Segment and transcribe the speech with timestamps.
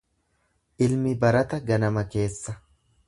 [0.85, 2.57] Ilmi barata ganama keessa.